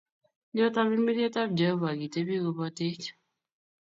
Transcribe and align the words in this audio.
Nyo, 0.53 0.65
tamirmiriet 0.75 1.35
ab 1.41 1.49
Jehovah 1.59 1.93
akitepi 1.93 2.35
kopatech 2.43 3.05